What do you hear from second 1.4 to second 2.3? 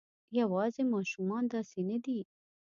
داسې نه دي.